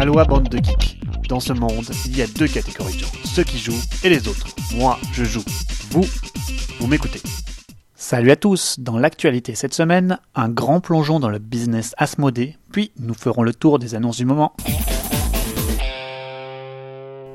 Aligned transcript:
Aloha 0.00 0.24
bande 0.24 0.48
de 0.48 0.56
geeks. 0.56 0.98
Dans 1.28 1.40
ce 1.40 1.52
monde, 1.52 1.84
il 2.06 2.16
y 2.16 2.22
a 2.22 2.26
deux 2.26 2.48
catégories 2.48 2.94
de 2.94 3.00
gens, 3.00 3.12
ceux 3.22 3.44
qui 3.44 3.58
jouent 3.58 3.82
et 4.02 4.08
les 4.08 4.28
autres. 4.28 4.46
Moi, 4.74 4.98
je 5.12 5.24
joue. 5.24 5.44
Vous, 5.90 6.06
vous 6.80 6.86
m'écoutez. 6.86 7.20
Salut 7.96 8.30
à 8.30 8.36
tous, 8.36 8.80
dans 8.80 8.96
l'actualité 8.96 9.54
cette 9.54 9.74
semaine, 9.74 10.18
un 10.34 10.48
grand 10.48 10.80
plongeon 10.80 11.20
dans 11.20 11.28
le 11.28 11.38
business 11.38 11.94
Asmodée, 11.98 12.56
puis 12.72 12.92
nous 12.98 13.12
ferons 13.12 13.42
le 13.42 13.52
tour 13.52 13.78
des 13.78 13.94
annonces 13.94 14.16
du 14.16 14.24
moment. 14.24 14.54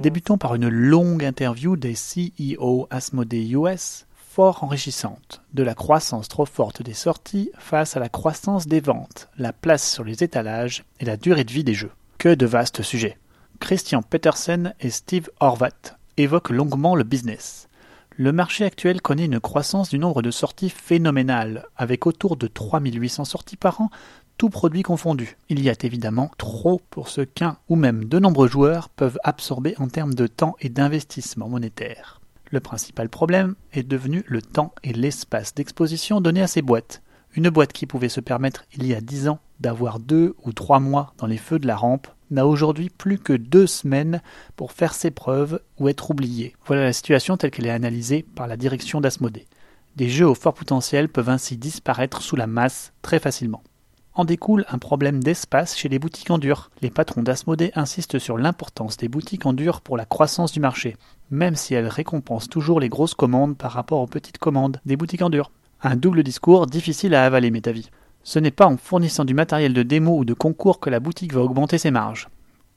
Débutons 0.02 0.39
par 0.39 0.55
une 0.55 0.68
longue 0.68 1.23
interview 1.23 1.75
des 1.75 1.93
CEO 1.93 2.88
Asmodée 2.89 3.47
US, 3.47 4.07
fort 4.16 4.63
enrichissante, 4.63 5.43
de 5.54 5.61
la 5.61 5.75
croissance 5.75 6.29
trop 6.29 6.47
forte 6.47 6.82
des 6.82 6.95
sorties 6.95 7.52
face 7.59 7.95
à 7.95 8.00
la 8.00 8.09
croissance 8.09 8.66
des 8.66 8.79
ventes, 8.79 9.29
la 9.38 9.54
place 9.54 9.88
sur 9.88 10.04
les 10.04 10.23
étalages 10.23 10.84
et 11.00 11.05
la 11.05 11.16
durée 11.16 11.43
de 11.43 11.54
vie 11.54 11.63
des 11.63 11.75
jeux. 11.75 11.91
De 12.34 12.48
vastes 12.48 12.82
sujets. 12.82 13.20
Christian 13.59 14.02
Petersen 14.02 14.73
et 14.80 14.90
Steve 14.90 15.30
Horvath 15.40 15.95
évoquent 16.18 16.49
longuement 16.49 16.95
le 16.95 17.04
business. 17.04 17.70
Le 18.18 18.32
marché 18.32 18.66
actuel 18.66 18.99
connaît 18.99 19.26
une 19.26 19.40
croissance 19.40 19.90
du 19.90 19.99
nombre 19.99 20.23
de 20.23 20.32
sorties 20.32 20.72
phénoménale, 20.72 21.68
avec 21.77 22.08
autour 22.08 22.35
de 22.35 22.48
3800 22.48 23.26
sorties 23.26 23.58
par 23.58 23.80
an, 23.80 23.91
tout 24.40 24.49
produit 24.49 24.82
confondu. 24.82 25.38
Il 25.49 25.62
y 25.62 25.70
a 25.70 25.76
évidemment 25.84 26.32
trop 26.40 26.82
pour 26.90 27.09
ce 27.09 27.22
qu'un 27.22 27.58
ou 27.70 27.76
même 27.76 28.05
de 28.05 28.18
nombreux 28.18 28.48
joueurs 28.48 28.90
peuvent 28.90 29.20
absorber 29.23 29.76
en 29.77 29.88
termes 29.88 30.16
de 30.16 30.26
temps 30.26 30.55
et 30.60 30.70
d'investissement 30.70 31.48
monétaire. 31.48 32.21
Le 32.49 32.60
principal 32.60 33.07
problème 33.07 33.54
est 33.71 33.88
devenu 33.88 34.23
le 34.26 34.41
temps 34.41 34.73
et 34.84 34.94
l'espace 34.94 35.54
d'exposition 35.54 36.21
donné 36.21 36.41
à 36.41 36.48
ces 36.48 36.63
boîtes. 36.63 37.04
Une 37.35 37.49
boîte 37.49 37.73
qui 37.73 37.85
pouvait 37.85 38.10
se 38.10 38.21
permettre 38.21 38.66
il 38.76 38.88
y 38.88 38.96
a 38.96 39.02
dix 39.02 39.27
ans 39.27 39.40
d'avoir 39.60 39.99
deux 39.99 40.35
ou 40.44 40.54
trois 40.54 40.80
mois 40.80 41.13
dans 41.18 41.27
les 41.27 41.38
feux 41.38 41.60
de 41.60 41.68
la 41.68 41.76
rampe 41.76 42.07
n'a 42.31 42.47
aujourd'hui 42.47 42.89
plus 42.89 43.20
que 43.20 43.34
deux 43.34 43.67
semaines 43.67 44.21
pour 44.55 44.71
faire 44.71 44.93
ses 44.93 45.11
preuves 45.11 45.59
ou 45.79 45.90
être 45.90 46.12
oubliée. 46.12 46.55
Voilà 46.65 46.84
la 46.84 46.93
situation 46.93 47.37
telle 47.37 47.51
qu'elle 47.51 47.67
est 47.67 47.71
analysée 47.71 48.26
par 48.35 48.48
la 48.48 48.57
direction 48.57 49.01
d'Asmodée. 49.01 49.48
Des 49.95 50.09
jeux 50.09 50.27
au 50.27 50.35
fort 50.35 50.54
potentiel 50.54 51.07
peuvent 51.07 51.29
ainsi 51.29 51.57
disparaître 51.57 52.21
sous 52.21 52.35
la 52.35 52.48
masse 52.48 52.91
très 53.01 53.20
facilement. 53.20 53.63
En 54.13 54.23
découle 54.23 54.65
un 54.70 54.77
problème 54.77 55.21
d'espace 55.21 55.76
chez 55.76 55.90
les 55.90 55.99
boutiques 55.99 56.32
en 56.32 56.37
dur. 56.37 56.71
Les 56.82 56.90
patrons 56.90 57.21
d'Asmodée 57.21 57.71
insistent 57.76 58.20
sur 58.20 58.37
l'importance 58.37 58.95
des 58.95 59.10
boutiques 59.10 59.45
en 59.45 59.51
dur 59.51 59.82
pour 59.82 59.98
la 59.98 60.05
croissance 60.05 60.54
du 60.54 60.62
marché, 60.62 60.95
même 61.32 61.55
si 61.55 61.73
elles 61.73 61.87
récompensent 61.87 62.48
toujours 62.48 62.79
les 62.79 62.87
grosses 62.87 63.13
commandes 63.13 63.57
par 63.57 63.73
rapport 63.73 63.99
aux 63.99 64.07
petites 64.07 64.38
commandes 64.38 64.79
des 64.85 64.95
boutiques 64.95 65.22
en 65.22 65.29
dur. 65.29 65.51
Un 65.81 65.97
double 65.97 66.23
discours 66.23 66.66
difficile 66.66 67.13
à 67.13 67.25
avaler, 67.25 67.51
m'est 67.51 67.67
avis. 67.67 67.89
Ce 68.25 68.40
n'est 68.40 68.50
pas 68.50 68.66
en 68.66 68.75
fournissant 68.75 69.23
du 69.23 69.35
matériel 69.35 69.72
de 69.73 69.84
démo 69.84 70.18
ou 70.18 70.25
de 70.25 70.34
concours 70.34 70.79
que 70.79 70.90
la 70.90 71.00
boutique 71.00 71.31
va 71.31 71.41
augmenter 71.41 71.78
ses 71.78 71.91
marges. 71.91 72.28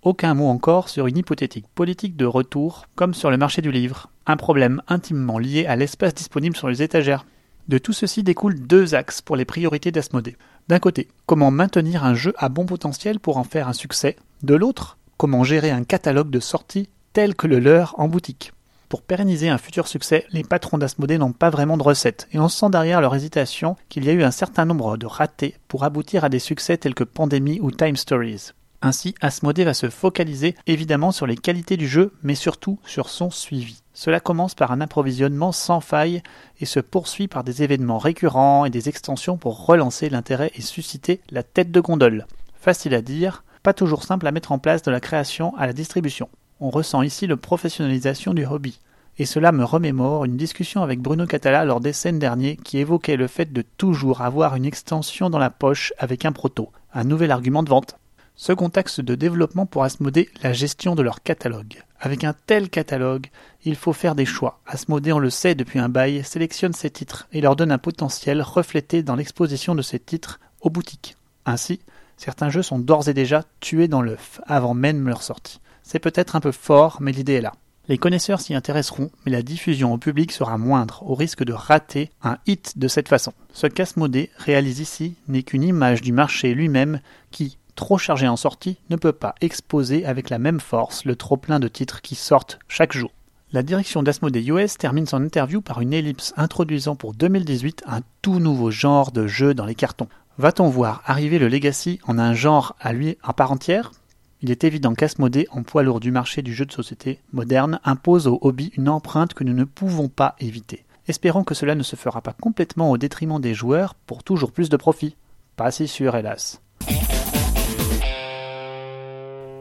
Aucun 0.03 0.35
mot 0.35 0.49
encore 0.49 0.91
sur 0.91 1.07
une 1.07 1.17
hypothétique 1.17 1.67
politique 1.75 2.19
de 2.19 2.27
retour, 2.27 2.85
comme 2.95 3.15
sur 3.15 3.31
le 3.31 3.39
marché 3.39 3.63
du 3.63 3.73
livre, 3.73 4.11
un 4.27 4.37
problème 4.37 4.83
intimement 4.89 5.39
lié 5.39 5.65
à 5.65 5.75
l'espace 5.75 6.15
disponible 6.15 6.55
sur 6.55 6.69
les 6.69 6.83
étagères. 6.83 7.25
De 7.67 7.79
tout 7.79 7.95
ceci 7.95 8.23
découlent 8.23 8.61
deux 8.61 8.95
axes 8.95 9.23
pour 9.23 9.37
les 9.37 9.47
priorités 9.47 9.91
d'Asmodée. 9.91 10.37
D'un 10.69 10.81
côté, 10.81 11.09
comment 11.25 11.51
maintenir 11.51 12.05
un 12.05 12.15
jeu 12.15 12.35
à 12.37 12.51
bon 12.51 12.67
potentiel 12.67 13.19
pour 13.19 13.39
en 13.39 13.45
faire 13.45 13.69
un 13.69 13.73
succès. 13.73 14.17
De 14.43 14.55
l'autre, 14.55 14.99
comment 15.17 15.45
gérer 15.45 15.71
un 15.71 15.83
catalogue 15.83 16.31
de 16.31 16.41
sorties 16.41 16.91
tel 17.15 17.35
que 17.35 17.47
le 17.47 17.59
leur 17.59 17.99
en 17.99 18.07
boutique. 18.07 18.53
Pour 18.89 19.03
pérenniser 19.03 19.51
un 19.51 19.59
futur 19.59 19.87
succès, 19.87 20.25
les 20.31 20.43
patrons 20.43 20.79
d'Asmodée 20.79 21.19
n'ont 21.19 21.35
pas 21.35 21.51
vraiment 21.51 21.77
de 21.77 21.83
recette, 21.83 22.27
et 22.33 22.39
on 22.39 22.49
sent 22.49 22.71
derrière 22.71 23.03
leur 23.03 23.15
hésitation 23.15 23.77
qu'il 23.91 24.07
y 24.07 24.09
a 24.09 24.15
eu 24.15 24.23
un 24.23 24.31
certain 24.31 24.65
nombre 24.65 24.97
de 24.97 25.05
ratés 25.05 25.57
pour 25.69 25.85
aboutir 25.85 26.25
à 26.25 26.31
des 26.31 26.39
succès 26.39 26.79
tels 26.79 26.95
que 26.95 27.05
Pandémie 27.05 27.61
ou 27.61 27.71
Time 27.71 27.97
Stories. 27.97 28.53
Ainsi, 28.81 29.15
Asmodée 29.21 29.65
va 29.65 29.75
se 29.75 29.91
focaliser 29.91 30.55
évidemment 30.67 31.13
sur 31.13 31.27
les 31.27 31.37
qualités 31.37 31.77
du 31.77 31.87
jeu, 31.87 32.15
mais 32.23 32.35
surtout 32.35 32.79
sur 32.87 33.11
son 33.11 33.31
suivi. 33.31 33.83
Cela 33.93 34.21
commence 34.21 34.55
par 34.55 34.73
un 34.73 34.81
approvisionnement 34.81 35.53
sans 35.53 35.81
faille 35.81 36.23
et 36.59 36.65
se 36.65 36.81
poursuit 36.81 37.29
par 37.29 37.45
des 37.45 37.63
événements 37.63 37.99
récurrents 37.99 38.65
et 38.65 38.71
des 38.71 38.89
extensions 38.89 39.37
pour 39.37 39.67
relancer 39.67 40.09
l'intérêt 40.09 40.51
et 40.55 40.63
susciter 40.63 41.21
la 41.31 41.43
tête 41.43 41.73
de 41.73 41.81
gondole. 41.81 42.27
Facile 42.55 42.95
à 42.95 43.03
dire, 43.03 43.45
pas 43.63 43.75
toujours 43.75 44.05
simple 44.05 44.27
à 44.27 44.33
mettre 44.33 44.53
en 44.53 44.59
place 44.59 44.83
de 44.83 44.91
la 44.91 45.01
création 45.01 45.55
à 45.59 45.67
la 45.67 45.75
distribution 45.75 46.31
on 46.61 46.71
ressent 46.71 47.03
ici 47.03 47.27
le 47.27 47.37
professionnalisation 47.37 48.35
du 48.35 48.45
hobby. 48.45 48.79
Et 49.21 49.27
cela 49.27 49.51
me 49.51 49.65
remémore 49.65 50.25
une 50.25 50.37
discussion 50.37 50.83
avec 50.83 51.01
Bruno 51.01 51.27
Catala 51.27 51.65
lors 51.65 51.81
des 51.81 51.93
scènes 51.93 52.21
derniers 52.21 52.57
qui 52.57 52.79
évoquait 52.79 53.17
le 53.17 53.27
fait 53.27 53.53
de 53.53 53.63
toujours 53.63 54.21
avoir 54.21 54.55
une 54.55 54.65
extension 54.65 55.29
dans 55.29 55.39
la 55.39 55.51
poche 55.51 55.93
avec 55.99 56.25
un 56.25 56.31
proto, 56.31 56.71
un 56.95 57.03
nouvel 57.03 57.33
argument 57.33 57.65
de 57.65 57.69
vente. 57.69 57.99
Second 58.37 58.69
axe 58.69 59.01
de 59.01 59.17
développement 59.17 59.67
pour 59.67 59.83
Asmodée, 59.83 60.29
la 60.45 60.53
gestion 60.53 60.95
de 60.95 61.03
leur 61.03 61.25
catalogue. 61.25 61.83
Avec 61.99 62.23
un 62.23 62.33
tel 62.47 62.71
catalogue, 62.71 63.27
il 63.65 63.75
faut 63.75 63.93
faire 63.93 64.15
des 64.15 64.25
choix. 64.25 64.61
Asmodée, 64.65 65.13
on 65.13 65.19
le 65.19 65.31
sait 65.31 65.57
depuis 65.57 65.81
un 65.81 65.89
bail, 65.89 66.23
sélectionne 66.23 66.73
ses 66.73 66.91
titres 66.91 67.27
et 67.33 67.41
leur 67.41 67.57
donne 67.57 67.73
un 67.73 67.79
potentiel 67.79 68.41
reflété 68.41 69.03
dans 69.03 69.17
l'exposition 69.17 69.75
de 69.75 69.83
ces 69.83 69.99
titres 69.99 70.39
aux 70.61 70.71
boutiques. 70.71 71.17
Ainsi, 71.45 71.81
certains 72.17 72.51
jeux 72.51 72.63
sont 72.63 72.79
d'ores 72.79 73.09
et 73.09 73.15
déjà 73.15 73.43
tués 73.59 73.89
dans 73.89 74.03
l'œuf 74.03 74.41
avant 74.47 74.75
même 74.75 75.09
leur 75.09 75.25
sortie. 75.25 75.61
C'est 75.83 75.99
peut-être 75.99 76.37
un 76.37 76.41
peu 76.41 76.53
fort, 76.53 76.99
mais 77.01 77.11
l'idée 77.11 77.35
est 77.35 77.41
là. 77.41 77.55
Les 77.89 77.97
connaisseurs 77.97 78.43
s'y 78.43 78.55
intéresseront, 78.55 79.11
mais 79.25 79.33
la 79.33 79.41
diffusion 79.41 79.95
au 79.95 79.99
public 79.99 80.31
sera 80.31 80.59
moindre, 80.59 81.03
au 81.07 81.15
risque 81.15 81.43
de 81.43 81.55
rater 81.55 82.11
un 82.23 82.37
hit 82.47 82.77
de 82.77 82.87
cette 82.87 83.09
façon. 83.09 83.33
Ce 83.55 83.67
casse-modé 83.67 84.29
réalise 84.37 84.81
ici 84.81 85.15
n'est 85.27 85.43
qu'une 85.43 85.63
image 85.63 86.03
du 86.03 86.13
marché 86.13 86.53
lui-même 86.53 87.01
qui, 87.31 87.57
trop 87.77 87.97
chargé 87.97 88.29
en 88.29 88.37
sortie, 88.37 88.77
ne 88.91 88.97
peut 88.97 89.13
pas 89.13 89.35
exposer 89.41 90.05
avec 90.05 90.29
la 90.29 90.39
même 90.39 90.61
force 90.61 91.07
le 91.07 91.17
trop-plein 91.17 91.61
de 91.61 91.69
titres 91.69 92.03
qui 92.03 92.15
sortent 92.15 92.59
chaque 92.69 92.93
jour. 92.93 93.11
La 93.53 93.63
direction 93.63 94.03
d'Asmodee 94.03 94.51
US 94.51 94.77
termine 94.77 95.07
son 95.07 95.23
interview 95.23 95.63
par 95.63 95.81
une 95.81 95.95
ellipse 95.95 96.35
introduisant 96.37 96.95
pour 96.95 97.15
2018 97.15 97.85
un 97.87 98.03
tout 98.21 98.39
nouveau 98.39 98.71
genre 98.71 99.13
de 99.13 99.27
jeu 99.27 99.55
dans 99.55 99.65
les 99.65 99.75
cartons. 99.75 100.09
Va-t-on 100.37 100.69
voir 100.69 101.01
arriver 101.07 101.39
le 101.39 101.49
Legacy 101.49 102.01
en 102.07 102.19
un 102.19 102.35
genre 102.35 102.77
à 102.81 102.93
lui 102.93 103.17
à 103.23 103.33
part 103.33 103.51
entière? 103.51 103.93
Il 104.41 104.51
est 104.51 104.65
évident 104.65 104.95
qu'Asmodée, 104.95 105.49
en 105.51 105.63
poids 105.63 105.83
lourd 105.83 106.01
du 106.01 106.13
marché 106.13 106.43
du 106.43 106.55
jeu 106.55 106.65
de 106.65 106.73
société 106.73 107.21
moderne, 107.33 107.81
impose 107.85 108.27
au 108.27 108.39
hobby 108.43 108.73
une 108.77 108.89
empreinte 108.89 109.35
que 109.35 109.45
nous 109.45 109.55
ne 109.55 109.65
pouvons 109.65 110.09
pas 110.09 110.37
éviter. 110.39 110.85
Espérons 111.09 111.43
que 111.43 111.55
cela 111.55 111.75
ne 111.75 111.83
se 111.83 111.97
fera 111.97 112.21
pas 112.21 112.35
complètement 112.35 112.91
au 112.91 112.99
détriment 112.99 113.41
des 113.41 113.55
joueurs 113.55 113.95
pour 113.95 114.23
toujours 114.23 114.53
plus 114.53 114.69
de 114.69 114.77
profit. 114.77 115.17
Pas 115.57 115.71
si 115.71 115.89
sûr, 115.89 116.15
hélas. 116.15 116.61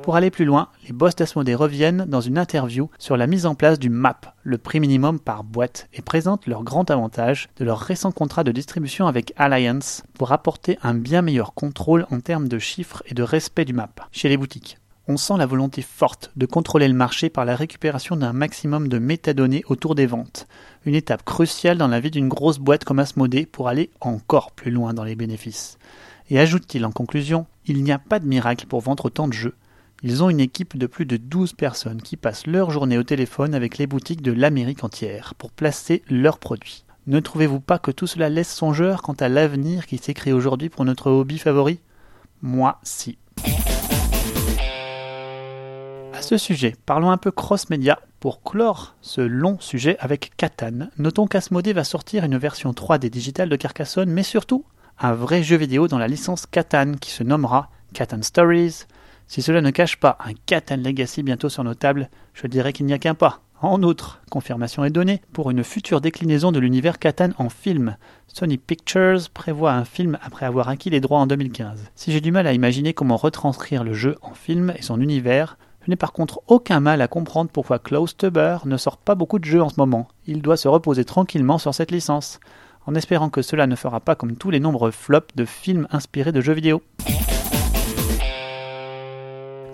Pour 0.07 0.16
aller 0.16 0.31
plus 0.31 0.45
loin, 0.45 0.69
les 0.88 0.94
boss 0.94 1.18
d'Asmodée 1.18 1.53
reviennent 1.53 2.06
dans 2.07 2.22
une 2.22 2.38
interview 2.38 2.90
sur 2.97 3.18
la 3.18 3.28
mise 3.28 3.45
en 3.45 3.56
place 3.56 3.78
du 3.78 3.90
MAP, 3.90 4.34
le 4.41 4.57
prix 4.57 4.79
minimum 4.79 5.19
par 5.19 5.44
boîte, 5.44 5.90
et 5.94 6.01
présentent 6.01 6.47
leur 6.47 6.63
grand 6.63 6.90
avantage 6.90 7.50
de 7.57 7.66
leur 7.66 7.79
récent 7.79 8.13
contrat 8.13 8.45
de 8.45 8.53
distribution 8.53 9.07
avec 9.07 9.34
Alliance 9.35 10.03
pour 10.13 10.31
apporter 10.31 10.79
un 10.81 10.94
bien 10.94 11.22
meilleur 11.22 11.53
contrôle 11.53 12.07
en 12.09 12.22
termes 12.22 12.47
de 12.47 12.57
chiffres 12.57 13.03
et 13.07 13.16
de 13.16 13.22
respect 13.22 13.66
du 13.66 13.73
MAP 13.73 14.00
chez 14.13 14.29
les 14.29 14.38
boutiques. 14.38 14.78
On 15.09 15.18
sent 15.18 15.35
la 15.38 15.45
volonté 15.45 15.81
forte 15.81 16.31
de 16.38 16.45
contrôler 16.45 16.88
le 16.88 16.94
marché 16.94 17.29
par 17.29 17.44
la 17.44 17.57
récupération 17.57 18.16
d'un 18.16 18.31
maximum 18.31 18.88
de 18.88 19.00
métadonnées 19.00 19.66
autour 19.68 19.94
des 19.94 20.06
ventes, 20.06 20.47
une 20.85 20.95
étape 20.95 21.25
cruciale 21.25 21.78
dans 21.78 21.89
la 21.89 22.00
vie 22.00 22.12
d'une 22.12 22.29
grosse 22.29 22.59
boîte 22.59 22.85
comme 22.85 23.00
Asmodée 23.00 23.45
pour 23.45 23.68
aller 23.68 23.89
encore 24.00 24.53
plus 24.53 24.72
loin 24.72 24.94
dans 24.94 25.03
les 25.03 25.18
bénéfices. 25.18 25.78
Et 26.29 26.39
ajoute-t-il 26.39 26.85
en 26.85 26.94
conclusion, 26.94 27.45
il 27.66 27.84
n'y 27.84 27.91
a 27.91 28.00
pas 28.00 28.19
de 28.19 28.25
miracle 28.25 28.68
pour 28.68 28.79
vendre 28.79 29.03
autant 29.03 29.28
de 29.28 29.34
jeux. 29.34 29.56
Ils 30.03 30.24
ont 30.24 30.30
une 30.30 30.40
équipe 30.40 30.78
de 30.78 30.85
plus 30.85 31.08
de 31.08 31.18
12 31.18 31.53
personnes 31.53 32.03
qui 32.03 32.18
passent 32.18 32.46
leur 32.46 32.69
journée 32.69 33.00
au 33.00 33.03
téléphone 33.03 33.56
avec 33.56 33.80
les 33.80 33.88
boutiques 33.88 34.22
de 34.22 34.31
l'Amérique 34.31 34.84
entière 34.84 35.34
pour 35.35 35.52
placer 35.52 36.03
leurs 36.08 36.38
produits. 36.38 36.85
Ne 37.08 37.19
trouvez-vous 37.19 37.62
pas 37.62 37.80
que 37.80 37.90
tout 37.90 38.06
cela 38.06 38.30
laisse 38.30 38.53
songeur 38.53 39.02
quant 39.02 39.13
à 39.13 39.28
l'avenir 39.28 39.88
qui 39.88 39.97
s'écrit 39.97 40.34
aujourd'hui 40.34 40.69
pour 40.69 40.86
notre 40.86 41.09
hobby 41.09 41.40
favori? 41.40 41.80
Moi, 42.44 42.78
si. 42.84 43.18
À 46.13 46.21
ce 46.21 46.38
sujet, 46.38 46.75
parlons 46.86 47.10
un 47.10 47.18
peu 47.18 47.31
cross-média 47.31 48.00
pour 48.19 48.44
clore 48.44 48.95
ce 49.01 49.21
long 49.21 49.60
sujet 49.60 49.98
avec 50.00 50.31
Catan. 50.38 50.89
Notons 51.00 51.25
qu'Asmodée 51.25 51.74
va 51.74 51.83
sortir 51.83 52.24
une 52.24 52.38
version 52.38 52.71
3D 52.71 53.10
digitale 53.10 53.50
de 53.50 53.56
Carcassonne, 53.56 54.12
mais 54.12 54.24
surtout 54.24 54.63
un 55.00 55.13
vrai 55.13 55.42
jeu 55.42 55.57
vidéo 55.57 55.88
dans 55.88 55.98
la 55.98 56.07
licence 56.07 56.45
Catan 56.45 56.94
qui 57.01 57.10
se 57.10 57.24
nommera 57.24 57.71
Catan 57.94 58.21
Stories, 58.21 58.86
si 59.27 59.41
cela 59.41 59.62
ne 59.62 59.71
cache 59.71 59.97
pas 59.97 60.18
un 60.25 60.31
Catan 60.45 60.77
Legacy 60.77 61.21
bientôt 61.21 61.50
sur 61.50 61.63
nos 61.63 61.74
tables, 61.74 62.09
je 62.33 62.47
dirais 62.47 62.71
qu'il 62.71 62.85
n'y 62.85 62.94
a 62.94 63.00
qu'un 63.00 63.13
pas. 63.13 63.41
En 63.62 63.81
outre, 63.83 64.21
confirmation 64.29 64.85
est 64.85 64.91
donnée 64.91 65.21
pour 65.33 65.50
une 65.50 65.63
future 65.63 66.00
déclinaison 66.00 66.51
de 66.51 66.59
l'univers 66.59 67.00
Catan 67.00 67.29
en 67.38 67.50
film. 67.50 67.97
Sony 68.27 68.57
Pictures 68.57 69.29
prévoit 69.33 69.74
un 69.74 69.83
film 69.83 70.18
après 70.21 70.45
avoir 70.45 70.69
acquis 70.69 70.91
les 70.91 71.01
droits 71.01 71.19
en 71.19 71.27
2015. 71.27 71.91
Si 71.95 72.12
j'ai 72.12 72.21
du 72.21 72.31
mal 72.31 72.45
à 72.47 72.53
imaginer 72.53 72.94
comment 72.94 73.18
retranscrire 73.18 73.83
le 73.83 73.94
jeu 73.94 74.15
en 74.21 74.33
film 74.33 74.74
et 74.77 74.83
son 74.83 75.01
univers, 75.01 75.57
je 75.83 75.89
n'ai 75.89 75.95
par 75.95 76.13
contre 76.13 76.41
aucun 76.47 76.80
mal 76.80 77.01
à 77.01 77.07
comprendre 77.07 77.50
pourquoi 77.51 77.80
Klaus 77.80 78.15
Teuber 78.15 78.59
ne 78.65 78.77
sort 78.77 78.97
pas 78.97 79.15
beaucoup 79.15 79.39
de 79.39 79.45
jeux 79.45 79.62
en 79.62 79.69
ce 79.69 79.80
moment. 79.80 80.07
Il 80.27 80.41
doit 80.41 80.57
se 80.57 80.68
reposer 80.68 81.03
tranquillement 81.03 81.57
sur 81.57 81.73
cette 81.73 81.91
licence, 81.91 82.39
en 82.85 82.94
espérant 82.94 83.30
que 83.30 83.41
cela 83.41 83.65
ne 83.65 83.75
fera 83.75 84.00
pas 84.00 84.15
comme 84.15 84.38
tous 84.38 84.51
les 84.51 84.59
nombreux 84.59 84.91
flops 84.91 85.35
de 85.35 85.45
films 85.45 85.88
inspirés 85.89 86.31
de 86.31 86.41
jeux 86.41 86.53
vidéo. 86.53 86.83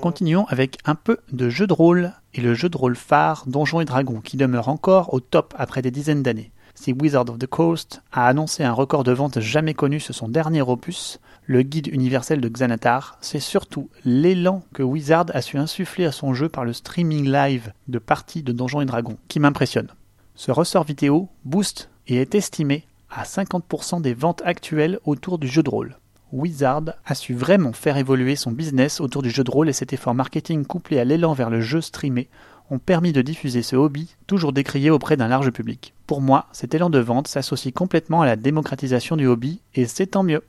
Continuons 0.04 0.46
avec 0.50 0.80
un 0.84 0.96
peu 0.96 1.20
de 1.32 1.48
jeu 1.48 1.66
de 1.66 1.72
rôle 1.72 2.12
et 2.34 2.42
le 2.42 2.54
jeu 2.56 2.68
de 2.68 2.76
rôle 2.76 2.98
phare 2.98 3.46
Donjons 3.48 3.80
et 3.80 3.86
Dragons 3.86 4.20
qui 4.20 4.36
demeure 4.36 4.68
encore 4.68 5.14
au 5.14 5.22
top 5.22 5.54
après 5.58 5.82
des 5.82 5.92
dizaines 5.92 6.22
d'années. 6.22 6.52
Si 6.76 6.92
Wizard 6.92 7.30
of 7.30 7.40
the 7.40 7.48
Coast 7.48 8.02
a 8.12 8.28
annoncé 8.28 8.66
un 8.66 8.74
record 8.74 9.06
de 9.06 9.14
vente 9.14 9.40
jamais 9.40 9.74
connu 9.74 10.02
sur 10.02 10.14
son 10.14 10.28
dernier 10.28 10.62
opus, 10.62 11.22
le 11.46 11.62
guide 11.62 11.88
universel 11.88 12.42
de 12.42 12.50
Xanatar, 12.50 13.18
c'est 13.22 13.40
surtout 13.40 13.90
l'élan 14.04 14.66
que 14.74 14.84
Wizard 14.84 15.28
a 15.34 15.42
su 15.42 15.58
insuffler 15.58 16.04
à 16.04 16.12
son 16.12 16.34
jeu 16.34 16.50
par 16.50 16.66
le 16.66 16.74
streaming 16.74 17.32
live 17.32 17.72
de 17.88 17.98
parties 17.98 18.44
de 18.44 18.52
Donjons 18.52 18.82
et 18.82 18.86
Dragons 18.86 19.20
qui 19.30 19.40
m'impressionne. 19.40 19.88
Ce 20.36 20.52
ressort 20.52 20.84
vidéo 20.84 21.30
booste 21.46 21.90
et 22.08 22.18
est 22.18 22.36
estimé 22.36 22.86
à 23.10 23.24
50% 23.24 24.02
des 24.02 24.14
ventes 24.14 24.42
actuelles 24.44 25.00
autour 25.06 25.38
du 25.38 25.48
jeu 25.48 25.64
de 25.64 25.70
rôle. 25.70 25.96
Wizard 26.34 26.96
a 27.06 27.14
su 27.14 27.36
vraiment 27.36 27.74
faire 27.74 27.96
évoluer 27.96 28.36
son 28.36 28.52
business 28.52 29.00
autour 29.00 29.22
du 29.22 29.30
jeu 29.30 29.44
de 29.44 29.52
rôle 29.52 29.70
et 29.70 29.74
cet 29.74 29.94
effort 29.94 30.16
marketing 30.16 30.66
couplé 30.66 31.00
à 31.00 31.06
l'élan 31.06 31.34
vers 31.34 31.52
le 31.52 31.62
jeu 31.62 31.80
streamé 31.80 32.28
ont 32.72 32.80
permis 32.80 33.14
de 33.14 33.22
diffuser 33.22 33.62
ce 33.62 33.76
hobby 33.76 34.16
toujours 34.26 34.52
décrié 34.52 34.90
auprès 34.90 35.16
d'un 35.16 35.28
large 35.28 35.52
public. 35.52 35.94
Pour 36.08 36.22
moi, 36.22 36.48
cet 36.52 36.74
élan 36.74 36.90
de 36.90 36.98
vente 36.98 37.28
s'associe 37.28 37.72
complètement 37.72 38.24
à 38.24 38.26
la 38.26 38.36
démocratisation 38.36 39.16
du 39.16 39.28
hobby 39.28 39.62
et 39.76 39.86
c'est 39.86 40.08
tant 40.08 40.24
mieux. 40.24 40.42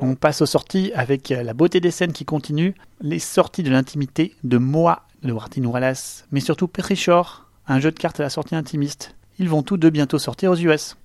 On 0.00 0.14
passe 0.14 0.40
aux 0.40 0.46
sorties 0.46 0.90
avec 0.94 1.28
la 1.28 1.52
beauté 1.52 1.80
des 1.80 1.90
scènes 1.90 2.14
qui 2.14 2.24
continue, 2.24 2.74
les 3.02 3.18
sorties 3.18 3.64
de 3.64 3.70
l'intimité 3.70 4.34
de 4.44 4.56
Moa 4.56 5.02
de 5.22 5.32
Martin 5.34 5.64
Wallace, 5.66 6.26
mais 6.32 6.40
surtout 6.40 6.70
Shore, 6.94 7.50
un 7.66 7.80
jeu 7.80 7.90
de 7.90 7.98
cartes 7.98 8.20
à 8.20 8.22
la 8.22 8.30
sortie 8.30 8.54
intimiste. 8.54 9.14
Ils 9.38 9.50
vont 9.50 9.62
tous 9.62 9.76
deux 9.76 9.90
bientôt 9.90 10.18
sortir 10.18 10.52
aux 10.52 10.56
US. 10.56 10.96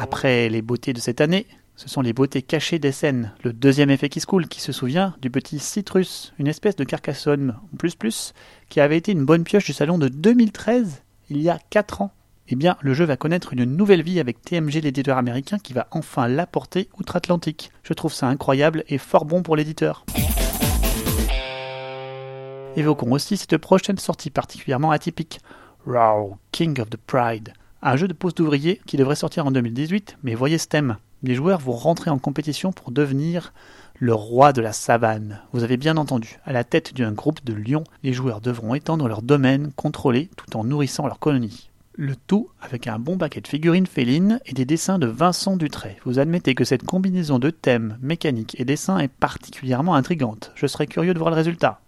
Après 0.00 0.48
les 0.48 0.62
beautés 0.62 0.92
de 0.92 1.00
cette 1.00 1.20
année, 1.20 1.44
ce 1.74 1.88
sont 1.88 2.02
les 2.02 2.12
beautés 2.12 2.40
cachées 2.40 2.78
des 2.78 2.92
scènes. 2.92 3.32
Le 3.42 3.52
deuxième 3.52 3.90
effet 3.90 4.08
qui 4.08 4.20
se 4.20 4.26
coule, 4.26 4.46
qui 4.46 4.60
se 4.60 4.70
souvient 4.70 5.16
du 5.20 5.28
petit 5.28 5.58
Citrus, 5.58 6.32
une 6.38 6.46
espèce 6.46 6.76
de 6.76 6.84
Carcassonne 6.84 7.56
plus 7.78 7.96
plus, 7.96 8.32
qui 8.68 8.78
avait 8.78 8.96
été 8.96 9.10
une 9.10 9.24
bonne 9.24 9.42
pioche 9.42 9.64
du 9.64 9.72
salon 9.72 9.98
de 9.98 10.06
2013, 10.06 11.02
il 11.30 11.42
y 11.42 11.50
a 11.50 11.58
4 11.70 12.02
ans. 12.02 12.12
Eh 12.46 12.54
bien, 12.54 12.76
le 12.80 12.94
jeu 12.94 13.04
va 13.06 13.16
connaître 13.16 13.52
une 13.52 13.64
nouvelle 13.64 14.02
vie 14.02 14.20
avec 14.20 14.40
TMG, 14.40 14.74
l'éditeur 14.82 15.18
américain, 15.18 15.58
qui 15.58 15.72
va 15.72 15.88
enfin 15.90 16.28
l'apporter 16.28 16.88
outre-Atlantique. 17.00 17.72
Je 17.82 17.92
trouve 17.92 18.12
ça 18.12 18.28
incroyable 18.28 18.84
et 18.86 18.98
fort 18.98 19.24
bon 19.24 19.42
pour 19.42 19.56
l'éditeur. 19.56 20.06
Évoquons 22.76 23.10
aussi 23.10 23.36
cette 23.36 23.58
prochaine 23.58 23.98
sortie 23.98 24.30
particulièrement 24.30 24.92
atypique, 24.92 25.40
Raw, 25.84 26.38
King 26.52 26.80
of 26.80 26.88
the 26.88 26.98
Pride 26.98 27.52
un 27.82 27.96
jeu 27.96 28.08
de 28.08 28.12
poste 28.12 28.38
d'ouvrier 28.38 28.80
qui 28.86 28.96
devrait 28.96 29.16
sortir 29.16 29.46
en 29.46 29.50
2018, 29.50 30.18
mais 30.22 30.34
voyez 30.34 30.58
ce 30.58 30.66
thème. 30.66 30.96
Les 31.22 31.34
joueurs 31.34 31.60
vont 31.60 31.72
rentrer 31.72 32.10
en 32.10 32.18
compétition 32.18 32.72
pour 32.72 32.92
devenir 32.92 33.52
le 33.98 34.14
roi 34.14 34.52
de 34.52 34.60
la 34.60 34.72
savane. 34.72 35.40
Vous 35.52 35.64
avez 35.64 35.76
bien 35.76 35.96
entendu, 35.96 36.38
à 36.44 36.52
la 36.52 36.64
tête 36.64 36.94
d'un 36.94 37.12
groupe 37.12 37.44
de 37.44 37.54
lions, 37.54 37.84
les 38.04 38.12
joueurs 38.12 38.40
devront 38.40 38.74
étendre 38.74 39.08
leur 39.08 39.22
domaine, 39.22 39.72
contrôlé, 39.74 40.30
tout 40.36 40.56
en 40.56 40.64
nourrissant 40.64 41.06
leur 41.06 41.18
colonie. 41.18 41.70
Le 41.94 42.14
tout 42.14 42.48
avec 42.60 42.86
un 42.86 43.00
bon 43.00 43.18
paquet 43.18 43.40
de 43.40 43.48
figurines 43.48 43.86
félines 43.86 44.38
et 44.46 44.52
des 44.52 44.64
dessins 44.64 45.00
de 45.00 45.08
Vincent 45.08 45.56
Dutray. 45.56 45.96
Vous 46.04 46.20
admettez 46.20 46.54
que 46.54 46.62
cette 46.62 46.84
combinaison 46.84 47.40
de 47.40 47.50
thèmes, 47.50 47.98
mécaniques 48.00 48.54
et 48.60 48.64
dessins 48.64 48.98
est 48.98 49.08
particulièrement 49.08 49.96
intrigante. 49.96 50.52
Je 50.54 50.68
serais 50.68 50.86
curieux 50.86 51.12
de 51.12 51.18
voir 51.18 51.30
le 51.30 51.36
résultat. 51.36 51.80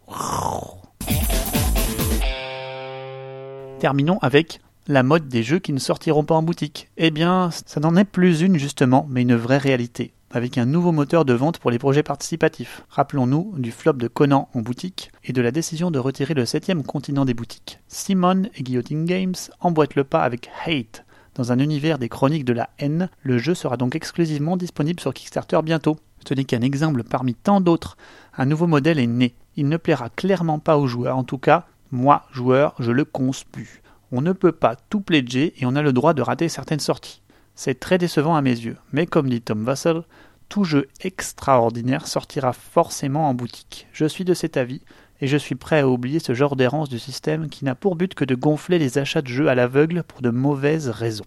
Terminons 3.79 4.19
avec 4.21 4.61
la 4.91 5.05
mode 5.05 5.29
des 5.29 5.45
jeux 5.45 5.61
qui 5.61 5.73
ne 5.73 5.79
sortiront 5.79 6.25
pas 6.25 6.35
en 6.35 6.43
boutique. 6.43 6.91
Eh 6.97 7.13
bien, 7.13 7.51
ça 7.65 7.79
n'en 7.79 7.95
est 7.95 8.05
plus 8.05 8.41
une 8.41 8.59
justement, 8.59 9.07
mais 9.09 9.23
une 9.23 9.37
vraie 9.37 9.57
réalité, 9.57 10.13
avec 10.33 10.59
un 10.59 10.67
nouveau 10.67 10.91
moteur 10.91 11.25
de 11.25 11.33
vente 11.33 11.59
pour 11.59 11.71
les 11.71 11.79
projets 11.79 12.03
participatifs. 12.03 12.83
Rappelons-nous 12.89 13.55
du 13.57 13.71
flop 13.71 13.93
de 13.93 14.09
Conan 14.09 14.49
en 14.53 14.63
boutique 14.63 15.13
et 15.23 15.33
de 15.33 15.41
la 15.41 15.53
décision 15.53 15.93
de 15.93 16.01
retirer 16.01 16.35
le 16.35 16.45
septième 16.45 16.83
continent 16.83 17.25
des 17.25 17.35
boutiques. 17.35 17.79
Simon 17.87 18.43
et 18.57 18.65
Guillotine 18.65 19.05
Games 19.05 19.37
emboîtent 19.61 19.95
le 19.95 20.03
pas 20.03 20.25
avec 20.25 20.51
Hate. 20.67 21.05
Dans 21.37 21.53
un 21.53 21.61
univers 21.61 21.99
des 22.01 22.09
chroniques 22.09 22.45
de 22.45 22.53
la 22.53 22.71
haine, 22.81 23.11
le 23.23 23.39
jeu 23.39 23.55
sera 23.55 23.77
donc 23.77 23.95
exclusivement 23.95 24.57
disponible 24.57 24.99
sur 24.99 25.15
Kickstarter 25.15 25.61
bientôt. 25.63 25.99
Ce 26.27 26.35
n'est 26.35 26.43
qu'un 26.43 26.63
exemple 26.63 27.05
parmi 27.05 27.35
tant 27.35 27.61
d'autres. 27.61 27.97
Un 28.37 28.47
nouveau 28.47 28.67
modèle 28.67 28.99
est 28.99 29.07
né. 29.07 29.35
Il 29.55 29.69
ne 29.69 29.77
plaira 29.77 30.11
clairement 30.11 30.59
pas 30.59 30.77
aux 30.79 30.89
joueurs, 30.89 31.17
en 31.17 31.25
tout 31.25 31.39
cas, 31.39 31.67
moi, 31.93 32.25
joueur, 32.33 32.75
je 32.81 32.91
le 32.91 33.05
conspue 33.05 33.80
on 34.13 34.21
ne 34.21 34.33
peut 34.33 34.53
pas 34.53 34.77
tout 34.89 35.01
pledger 35.01 35.55
et 35.59 35.67
on 35.67 35.77
a 35.77 35.83
le 35.83 35.93
droit 35.93 36.15
de 36.15 36.23
rater 36.23 36.49
certaines 36.49 36.81
sorties. 36.81 37.23
C'est 37.55 37.79
très 37.79 37.99
décevant 37.99 38.37
à 38.37 38.43
mes 38.43 38.51
yeux, 38.51 38.77
mais 38.93 39.07
comme 39.07 39.29
dit 39.29 39.43
Tom 39.43 39.65
Vassell, 39.65 40.03
tout 40.49 40.65
jeu 40.65 40.89
extraordinaire 41.03 42.07
sortira 42.07 42.53
forcément 42.53 43.29
en 43.29 43.35
boutique. 43.35 43.87
Je 43.93 44.07
suis 44.07 44.25
de 44.25 44.35
cet 44.35 44.57
avis 44.57 44.83
et 45.21 45.27
je 45.27 45.37
suis 45.37 45.55
prêt 45.55 45.81
à 45.81 45.89
oublier 45.89 46.19
ce 46.19 46.35
genre 46.35 46.57
d'errance 46.57 46.89
du 46.89 46.99
système 46.99 47.49
qui 47.49 47.65
n'a 47.65 47.75
pour 47.75 47.95
but 47.95 48.15
que 48.15 48.25
de 48.25 48.35
gonfler 48.35 48.79
les 48.79 48.99
achats 48.99 49.23
de 49.23 49.29
jeux 49.29 49.49
à 49.49 49.55
l'aveugle 49.55 50.03
pour 50.03 50.23
de 50.23 50.31
mauvaises 50.31 50.89
raisons. 50.89 51.27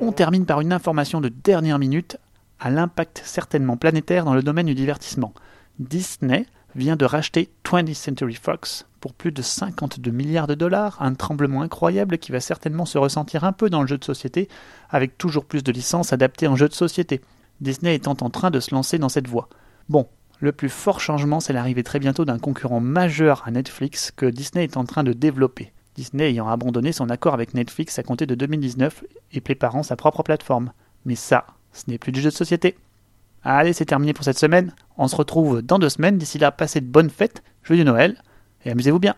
On 0.00 0.12
termine 0.12 0.46
par 0.46 0.60
une 0.60 0.72
information 0.72 1.20
de 1.20 1.28
dernière 1.28 1.78
minute 1.78 2.18
à 2.60 2.70
l'impact 2.70 3.22
certainement 3.24 3.76
planétaire 3.76 4.24
dans 4.24 4.34
le 4.34 4.42
domaine 4.42 4.66
du 4.66 4.74
divertissement. 4.74 5.32
Disney 5.78 6.46
vient 6.78 6.96
de 6.96 7.04
racheter 7.04 7.50
20th 7.64 7.94
Century 7.94 8.34
Fox 8.34 8.86
pour 9.00 9.12
plus 9.12 9.32
de 9.32 9.42
52 9.42 10.10
milliards 10.10 10.46
de 10.46 10.54
dollars, 10.54 10.96
un 11.00 11.14
tremblement 11.14 11.62
incroyable 11.62 12.18
qui 12.18 12.32
va 12.32 12.40
certainement 12.40 12.86
se 12.86 12.98
ressentir 12.98 13.44
un 13.44 13.52
peu 13.52 13.68
dans 13.68 13.82
le 13.82 13.86
jeu 13.86 13.98
de 13.98 14.04
société, 14.04 14.48
avec 14.88 15.18
toujours 15.18 15.44
plus 15.44 15.62
de 15.62 15.72
licences 15.72 16.12
adaptées 16.12 16.48
en 16.48 16.56
jeu 16.56 16.68
de 16.68 16.74
société. 16.74 17.20
Disney 17.60 17.94
étant 17.94 18.16
en 18.20 18.30
train 18.30 18.50
de 18.50 18.60
se 18.60 18.74
lancer 18.74 18.98
dans 18.98 19.08
cette 19.08 19.28
voie. 19.28 19.48
Bon, 19.88 20.06
le 20.40 20.52
plus 20.52 20.68
fort 20.68 21.00
changement, 21.00 21.40
c'est 21.40 21.52
l'arrivée 21.52 21.82
très 21.82 21.98
bientôt 21.98 22.24
d'un 22.24 22.38
concurrent 22.38 22.80
majeur 22.80 23.42
à 23.44 23.50
Netflix 23.50 24.12
que 24.14 24.26
Disney 24.26 24.64
est 24.64 24.76
en 24.76 24.84
train 24.84 25.04
de 25.04 25.12
développer. 25.12 25.72
Disney 25.96 26.30
ayant 26.30 26.48
abandonné 26.48 26.92
son 26.92 27.10
accord 27.10 27.34
avec 27.34 27.54
Netflix 27.54 27.98
à 27.98 28.04
compter 28.04 28.24
de 28.24 28.36
2019 28.36 29.02
et 29.32 29.40
préparant 29.40 29.82
sa 29.82 29.96
propre 29.96 30.22
plateforme. 30.22 30.72
Mais 31.04 31.16
ça, 31.16 31.44
ce 31.72 31.84
n'est 31.88 31.98
plus 31.98 32.12
du 32.12 32.20
jeu 32.20 32.30
de 32.30 32.34
société. 32.34 32.76
Allez, 33.42 33.72
c'est 33.72 33.84
terminé 33.84 34.12
pour 34.12 34.24
cette 34.24 34.38
semaine. 34.38 34.72
On 34.98 35.06
se 35.06 35.16
retrouve 35.16 35.62
dans 35.62 35.78
deux 35.78 35.88
semaines. 35.88 36.18
D'ici 36.18 36.38
là, 36.38 36.50
passez 36.50 36.80
de 36.80 36.86
bonnes 36.86 37.10
fêtes, 37.10 37.42
joyeux 37.62 37.84
Noël, 37.84 38.22
et 38.64 38.70
amusez-vous 38.70 38.98
bien. 38.98 39.14